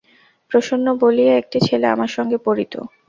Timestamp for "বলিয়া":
1.01-1.33